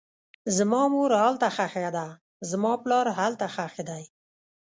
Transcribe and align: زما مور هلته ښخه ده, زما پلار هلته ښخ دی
زما 0.57 0.81
مور 0.93 1.11
هلته 1.23 1.47
ښخه 1.55 1.89
ده, 1.97 2.07
زما 2.49 2.73
پلار 2.83 3.05
هلته 3.19 3.45
ښخ 3.55 3.73
دی 3.89 4.03